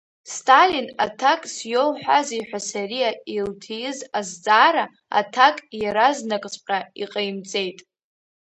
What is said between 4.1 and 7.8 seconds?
азҵаара аҭак еразнакҵәҟьа иҟаимҵеит.